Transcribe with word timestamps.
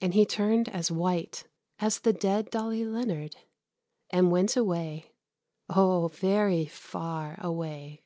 And 0.00 0.12
he 0.14 0.26
turned 0.26 0.68
as 0.70 0.90
white 0.90 1.46
as 1.78 2.00
the 2.00 2.12
dead 2.12 2.50
Dolly 2.50 2.84
Leonard, 2.84 3.36
and 4.10 4.32
went 4.32 4.56
away 4.56 5.12
oh, 5.68 6.08
very 6.08 6.66
far 6.66 7.36
away. 7.40 8.02